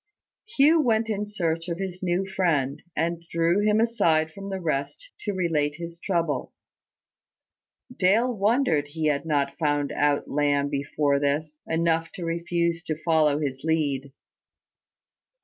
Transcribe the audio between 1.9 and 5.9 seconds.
new friend, and drew him aside from the rest to relate